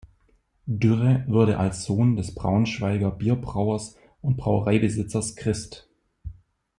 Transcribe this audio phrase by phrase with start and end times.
[0.65, 5.87] Dürre wurde als Sohn des Braunschweiger Bierbrauers und Brauereibesitzers Christ.